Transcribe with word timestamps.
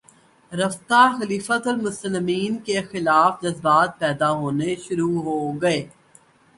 رفتہ 0.51 1.01
خلیفتہ 1.19 1.69
المسلمین 1.69 2.57
کے 2.65 2.81
خلاف 2.91 3.41
جذبات 3.41 3.99
پیدا 3.99 4.31
ہونے 4.31 4.75
شروع 4.83 5.21
ہوگئے 5.23 5.79